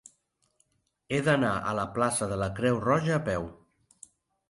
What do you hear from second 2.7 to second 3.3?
Roja a